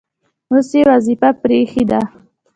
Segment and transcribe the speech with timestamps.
[0.51, 2.01] اوس یې وظیفه پرې ایښې ده.